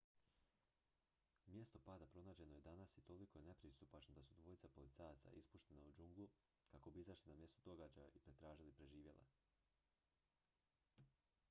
[1.47, 5.93] mjesto pada pronađeno je danas i toliko je nepristupačno da su dvojica policajaca ispuštena u
[5.99, 6.29] džunglu
[6.71, 9.25] kako bi izašli na mjesto događaja i potražili preživjele